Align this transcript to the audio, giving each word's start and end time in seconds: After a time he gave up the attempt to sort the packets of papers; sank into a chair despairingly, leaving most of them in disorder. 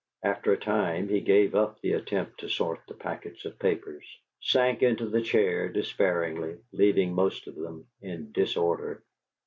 After 0.23 0.51
a 0.51 0.57
time 0.57 1.09
he 1.09 1.21
gave 1.21 1.53
up 1.53 1.79
the 1.81 1.93
attempt 1.93 2.39
to 2.39 2.49
sort 2.49 2.79
the 2.87 2.95
packets 2.95 3.45
of 3.45 3.59
papers; 3.59 4.03
sank 4.41 4.81
into 4.81 5.15
a 5.15 5.21
chair 5.21 5.69
despairingly, 5.69 6.57
leaving 6.71 7.13
most 7.13 7.45
of 7.45 7.53
them 7.53 7.85
in 8.01 8.31
disorder. 8.31 9.03